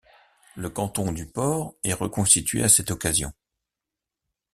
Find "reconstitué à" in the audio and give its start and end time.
1.93-2.69